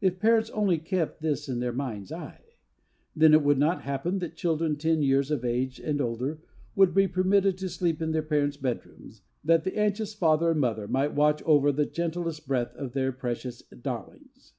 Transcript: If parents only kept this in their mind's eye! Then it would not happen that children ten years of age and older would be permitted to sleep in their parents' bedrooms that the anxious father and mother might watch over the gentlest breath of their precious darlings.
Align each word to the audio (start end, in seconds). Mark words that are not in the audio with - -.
If 0.00 0.18
parents 0.18 0.50
only 0.50 0.78
kept 0.78 1.22
this 1.22 1.48
in 1.48 1.60
their 1.60 1.72
mind's 1.72 2.10
eye! 2.10 2.56
Then 3.14 3.32
it 3.32 3.44
would 3.44 3.58
not 3.58 3.82
happen 3.82 4.18
that 4.18 4.34
children 4.34 4.74
ten 4.74 5.02
years 5.02 5.30
of 5.30 5.44
age 5.44 5.78
and 5.78 6.00
older 6.00 6.42
would 6.74 6.92
be 6.92 7.06
permitted 7.06 7.58
to 7.58 7.68
sleep 7.68 8.02
in 8.02 8.10
their 8.10 8.24
parents' 8.24 8.56
bedrooms 8.56 9.22
that 9.44 9.62
the 9.62 9.78
anxious 9.78 10.14
father 10.14 10.50
and 10.50 10.58
mother 10.60 10.88
might 10.88 11.14
watch 11.14 11.44
over 11.44 11.70
the 11.70 11.86
gentlest 11.86 12.48
breath 12.48 12.74
of 12.74 12.92
their 12.92 13.12
precious 13.12 13.62
darlings. 13.62 14.54